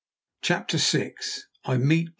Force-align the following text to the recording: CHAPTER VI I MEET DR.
CHAPTER 0.41 0.79
VI 0.79 1.13
I 1.65 1.77
MEET 1.77 2.05
DR. 2.05 2.09